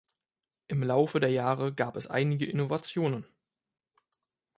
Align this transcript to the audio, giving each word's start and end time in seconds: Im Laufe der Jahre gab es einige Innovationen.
Im 0.67 0.81
Laufe 0.81 1.19
der 1.19 1.29
Jahre 1.29 1.75
gab 1.75 1.95
es 1.95 2.07
einige 2.07 2.47
Innovationen. 2.47 3.23